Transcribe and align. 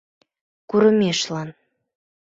Курымешлан! 0.69 1.49